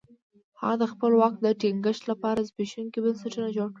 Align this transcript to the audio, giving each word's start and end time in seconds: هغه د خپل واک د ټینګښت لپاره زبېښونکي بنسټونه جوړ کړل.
هغه 0.59 0.75
د 0.81 0.83
خپل 0.91 1.11
واک 1.15 1.35
د 1.41 1.47
ټینګښت 1.61 2.03
لپاره 2.11 2.45
زبېښونکي 2.49 2.99
بنسټونه 3.01 3.49
جوړ 3.57 3.67
کړل. 3.67 3.69